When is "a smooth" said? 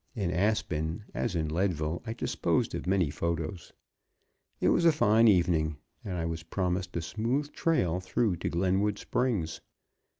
6.97-7.51